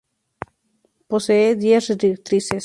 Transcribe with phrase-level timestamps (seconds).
[1.07, 2.59] Posee diez rectrices.